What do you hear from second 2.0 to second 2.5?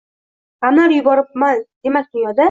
dunyoda